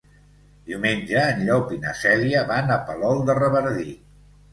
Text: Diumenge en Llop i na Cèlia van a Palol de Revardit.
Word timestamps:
Diumenge 0.69 1.19
en 1.33 1.43
Llop 1.49 1.73
i 1.75 1.77
na 1.83 1.93
Cèlia 1.99 2.41
van 2.53 2.73
a 2.77 2.79
Palol 2.87 3.21
de 3.29 3.37
Revardit. 3.41 4.01